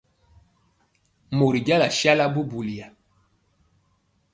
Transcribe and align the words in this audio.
Mori 1.37 1.61
jala 1.67 1.87
sala 1.99 2.25
bubuliya. 2.33 2.87